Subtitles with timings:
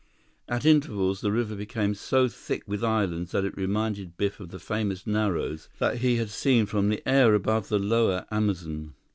[0.49, 4.57] At intervals, the river became so thick with islands that it reminded Biff of the
[4.57, 8.95] famous Narrows that he had seen from the air above the lower Amazon.